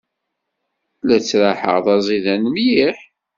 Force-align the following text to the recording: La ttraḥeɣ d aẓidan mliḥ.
La 1.07 1.17
ttraḥeɣ 1.21 1.75
d 1.85 1.87
aẓidan 1.95 2.41
mliḥ. 2.53 2.97